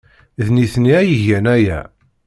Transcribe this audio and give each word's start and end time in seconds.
D 0.45 0.47
nitni 0.55 0.93
ay 0.99 1.09
igan 1.15 1.45
aya. 1.55 1.79